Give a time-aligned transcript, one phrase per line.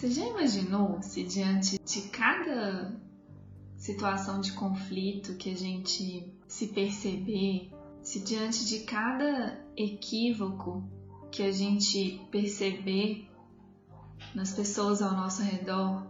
[0.00, 2.98] Você já imaginou se diante de cada
[3.76, 7.70] situação de conflito que a gente se perceber,
[8.02, 10.82] se diante de cada equívoco
[11.30, 13.28] que a gente perceber
[14.34, 16.06] nas pessoas ao nosso redor,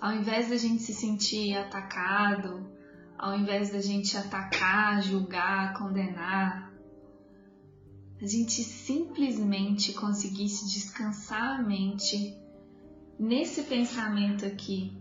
[0.00, 2.68] ao invés da gente se sentir atacado,
[3.16, 6.74] ao invés da gente atacar, julgar, condenar,
[8.20, 12.41] a gente simplesmente conseguisse descansar a mente
[13.18, 14.92] nesse pensamento aqui,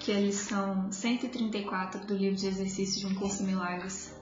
[0.00, 4.14] que é a lição 134 do livro de exercícios de um curso milagres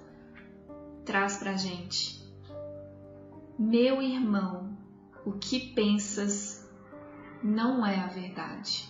[1.04, 2.20] traz pra gente.
[3.58, 4.76] Meu irmão,
[5.24, 6.66] o que pensas
[7.42, 8.88] não é a verdade.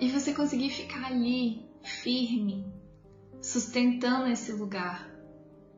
[0.00, 2.66] E você conseguir ficar ali, firme,
[3.40, 5.08] sustentando esse lugar,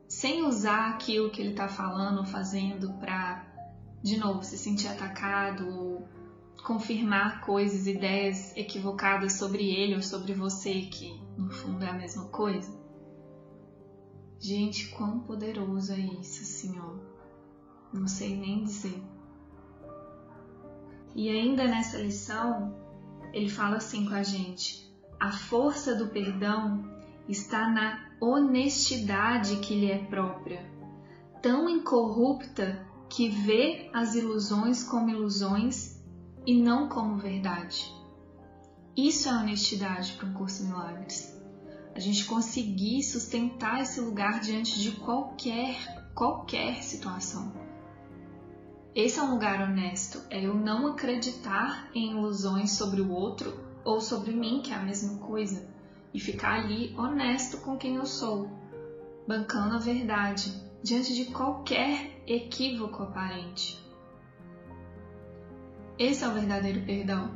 [0.08, 3.46] sem usar aquilo que ele está falando ou fazendo para,
[4.02, 6.08] de novo, se sentir atacado ou
[6.60, 12.26] confirmar coisas, ideias equivocadas sobre ele ou sobre você, que no fundo é a mesma
[12.26, 12.78] coisa.
[14.38, 16.98] Gente, quão poderoso é isso, Senhor.
[17.92, 19.02] Não sei nem dizer.
[21.14, 22.74] E ainda nessa lição,
[23.32, 26.84] ele fala assim com a gente: a força do perdão
[27.28, 30.64] está na honestidade que lhe é própria,
[31.42, 35.89] tão incorrupta que vê as ilusões como ilusões
[36.46, 37.92] e não como verdade.
[38.96, 41.38] Isso é honestidade para um curso milagres.
[41.94, 47.52] A gente conseguir sustentar esse lugar diante de qualquer qualquer situação.
[48.94, 54.00] Esse é um lugar honesto, é eu não acreditar em ilusões sobre o outro ou
[54.00, 55.66] sobre mim, que é a mesma coisa,
[56.12, 58.50] e ficar ali honesto com quem eu sou,
[59.26, 60.52] bancando a verdade
[60.82, 63.79] diante de qualquer equívoco aparente.
[66.00, 67.30] Esse é o verdadeiro perdão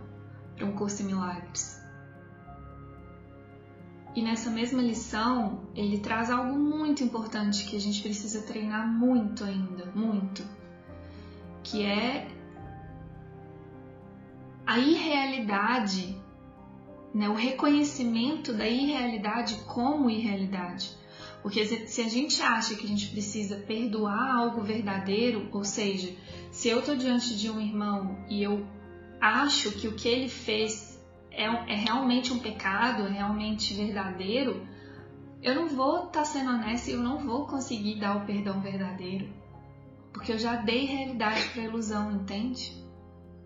[0.57, 1.79] para um curso em milagres.
[4.17, 9.45] E nessa mesma lição, ele traz algo muito importante que a gente precisa treinar muito
[9.45, 10.42] ainda, muito
[11.63, 12.27] que é
[14.67, 16.17] a irrealidade,
[17.13, 20.91] né, o reconhecimento da irrealidade como irrealidade.
[21.42, 26.17] Porque se a gente acha que a gente precisa perdoar algo verdadeiro, ou seja,
[26.64, 28.67] se eu estou diante de um irmão e eu
[29.20, 30.98] acho que o que ele fez
[31.30, 34.67] é, é realmente um pecado, é realmente verdadeiro,
[35.42, 38.63] eu não vou estar tá sendo honesta e eu não vou conseguir dar o perdão
[38.63, 39.29] verdadeiro.
[40.11, 42.83] Porque eu já dei realidade para ilusão, entende?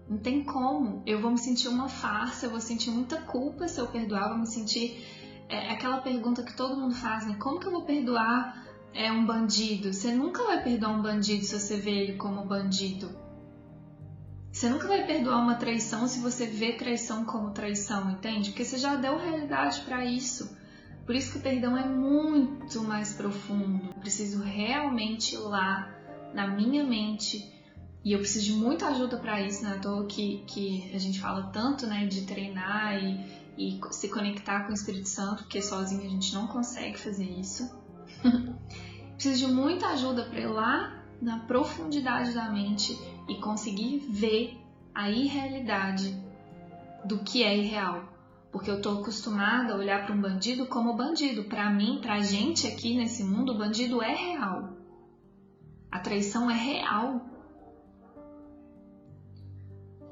[0.09, 1.03] Não tem como.
[1.05, 4.39] Eu vou me sentir uma farsa, eu vou sentir muita culpa se eu perdoar, vou
[4.39, 5.05] me sentir.
[5.49, 7.35] É, aquela pergunta que todo mundo faz, né?
[7.41, 9.93] Como que eu vou perdoar é, um bandido?
[9.93, 13.11] Você nunca vai perdoar um bandido se você vê ele como bandido.
[14.51, 18.51] Você nunca vai perdoar uma traição se você vê traição como traição, entende?
[18.51, 20.57] Porque você já deu realidade para isso.
[21.07, 23.89] Por isso que o perdão é muito mais profundo.
[23.89, 25.89] Eu preciso realmente ir lá
[26.35, 27.51] na minha mente
[28.05, 29.79] e eu preciso de muita ajuda para isso, né?
[29.83, 33.21] Tô que, que a gente fala tanto, né, de treinar e,
[33.57, 37.71] e se conectar com o Espírito Santo, porque sozinho a gente não consegue fazer isso.
[39.15, 42.97] preciso de muita ajuda para ir lá na profundidade da mente
[43.29, 44.57] e conseguir ver
[44.95, 46.17] a irrealidade
[47.05, 48.05] do que é irreal.
[48.51, 51.45] Porque eu tô acostumada a olhar para um bandido como bandido.
[51.45, 54.77] Para mim, pra gente aqui nesse mundo, o bandido é real.
[55.91, 57.21] A traição é real.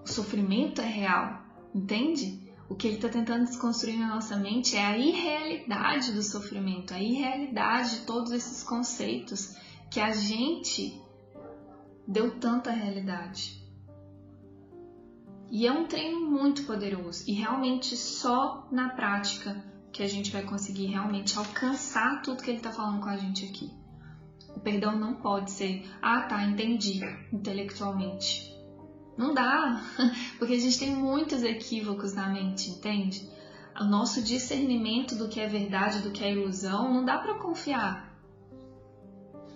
[0.05, 1.43] O sofrimento é real,
[1.75, 2.46] entende?
[2.69, 7.01] O que ele está tentando desconstruir na nossa mente é a irrealidade do sofrimento, a
[7.01, 9.55] irrealidade de todos esses conceitos
[9.91, 11.01] que a gente
[12.07, 13.65] deu tanta realidade.
[15.49, 20.43] E é um treino muito poderoso e realmente só na prática que a gente vai
[20.43, 23.71] conseguir realmente alcançar tudo que ele está falando com a gente aqui.
[24.57, 27.01] O perdão não pode ser, ah tá, entendi
[27.33, 28.56] intelectualmente.
[29.17, 29.83] Não dá,
[30.39, 33.29] porque a gente tem muitos equívocos na mente, entende?
[33.79, 38.15] O nosso discernimento do que é verdade, do que é ilusão, não dá para confiar.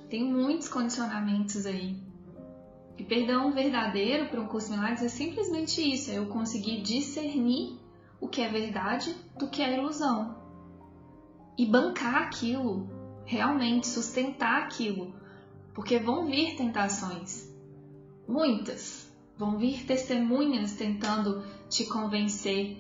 [0.09, 1.97] Tem muitos condicionamentos aí.
[2.99, 7.79] E perdão verdadeiro para um curso milagres é simplesmente isso, é eu conseguir discernir
[8.21, 10.37] o que é verdade do que é ilusão.
[11.57, 12.91] E bancar aquilo,
[13.25, 15.15] realmente sustentar aquilo,
[15.73, 17.51] porque vão vir tentações,
[18.29, 19.00] muitas.
[19.41, 22.77] Vão vir testemunhas tentando te convencer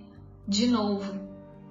[0.47, 1.11] de novo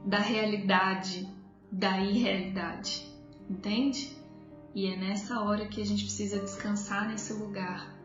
[0.04, 1.32] da realidade,
[1.72, 3.06] da irrealidade,
[3.48, 4.18] entende?
[4.74, 7.96] E é nessa hora que a gente precisa descansar nesse lugar.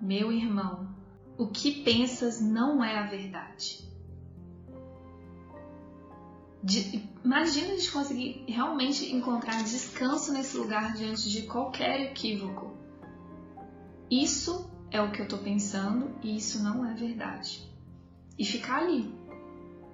[0.00, 0.94] Meu irmão,
[1.36, 3.84] o que pensas não é a verdade.
[6.62, 12.70] De, imagina a gente conseguir realmente encontrar descanso nesse lugar diante de qualquer equívoco.
[14.08, 17.68] Isso é o que eu tô pensando e isso não é verdade.
[18.38, 19.14] E ficar ali.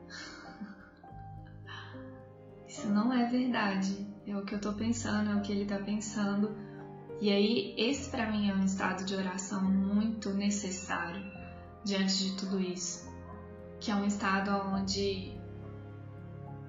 [2.69, 4.07] Isso não é verdade.
[4.27, 6.55] É o que eu tô pensando, é o que ele tá pensando.
[7.21, 11.23] E aí, esse para mim é um estado de oração muito necessário
[11.85, 13.09] diante de tudo isso.
[13.81, 15.33] Que é um estado onde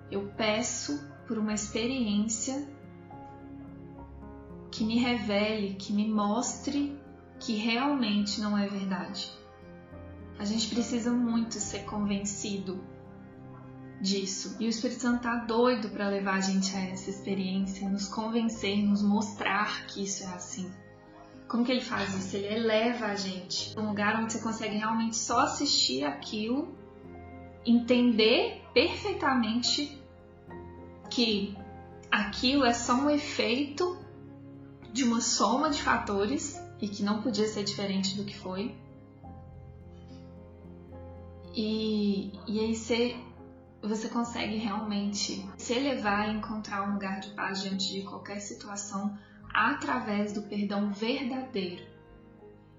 [0.09, 2.67] eu peço por uma experiência
[4.71, 6.97] que me revele, que me mostre
[7.39, 9.31] que realmente não é verdade.
[10.39, 12.83] A gente precisa muito ser convencido
[13.99, 14.55] disso.
[14.59, 18.77] E o Espírito Santo tá doido para levar a gente a essa experiência, nos convencer,
[18.77, 20.71] nos mostrar que isso é assim.
[21.47, 22.35] Como que ele faz isso?
[22.35, 26.75] Ele eleva a gente um lugar onde você consegue realmente só assistir aquilo,
[27.65, 30.01] entender perfeitamente
[31.09, 31.57] que
[32.11, 33.97] aquilo é só um efeito
[34.91, 38.75] de uma soma de fatores e que não podia ser diferente do que foi.
[41.55, 43.15] E, e aí você,
[43.81, 49.17] você consegue realmente se elevar e encontrar um lugar de paz diante de qualquer situação
[49.51, 51.83] através do perdão verdadeiro.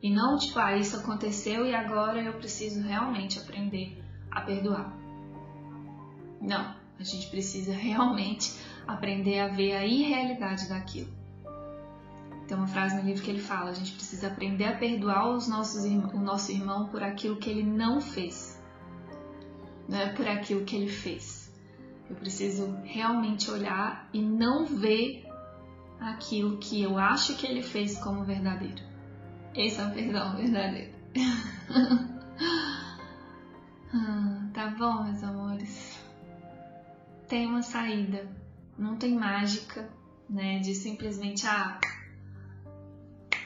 [0.00, 4.00] E não tipo, ah, isso aconteceu e agora eu preciso realmente aprender
[4.30, 4.96] a perdoar.
[6.40, 8.54] Não, a gente precisa realmente
[8.86, 11.17] aprender a ver a irrealidade daquilo.
[12.48, 15.46] Tem uma frase no livro que ele fala: a gente precisa aprender a perdoar os
[15.46, 18.58] nossos, o nosso irmão por aquilo que ele não fez
[19.88, 21.50] não é por aquilo que ele fez.
[22.08, 25.26] Eu preciso realmente olhar e não ver
[25.98, 28.82] aquilo que eu acho que ele fez como verdadeiro.
[29.54, 30.92] Esse é o perdão verdadeiro.
[33.92, 35.98] ah, tá bom, meus amores.
[37.26, 38.28] Tem uma saída.
[38.78, 39.88] Não tem mágica,
[40.28, 40.60] né?
[40.60, 41.80] De simplesmente, ah,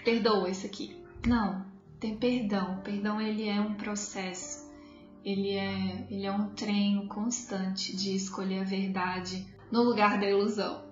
[0.04, 0.96] perdoa isso aqui.
[1.26, 1.64] Não,
[1.98, 2.78] tem perdão.
[2.78, 4.62] O perdão ele é um processo
[5.24, 10.84] ele é, ele é um treino constante de escolher a verdade no lugar da ilusão.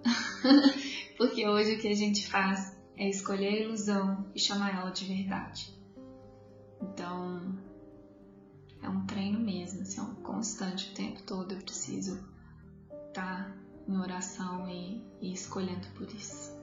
[1.19, 5.05] Porque hoje o que a gente faz é escolher a ilusão e chamar ela de
[5.05, 5.75] verdade.
[6.81, 7.59] Então,
[8.83, 11.53] é um treino mesmo, assim, é um constante o tempo todo.
[11.53, 12.15] Eu preciso
[13.09, 16.60] estar tá em oração e, e escolhendo por isso.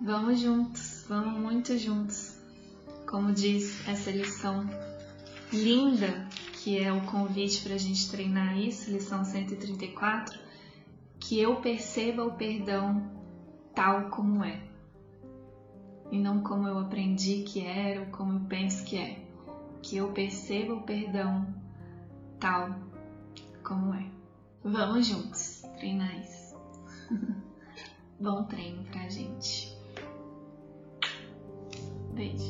[0.00, 2.36] Vamos juntos, vamos muito juntos.
[3.08, 4.68] Como diz essa lição
[5.52, 10.38] linda, que é o convite para a gente treinar isso, lição 134,
[11.18, 13.10] que eu perceba o perdão
[13.74, 14.60] tal como é,
[16.10, 19.18] e não como eu aprendi que era ou como eu penso que é.
[19.82, 21.46] Que eu perceba o perdão
[22.38, 22.74] tal
[23.62, 24.06] como é.
[24.62, 26.56] Vamos juntos treinar isso.
[28.20, 29.65] Bom treino pra gente.
[32.16, 32.45] Beijo.